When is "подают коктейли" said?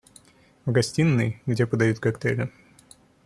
1.67-2.51